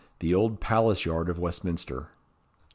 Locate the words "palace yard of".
0.59-1.37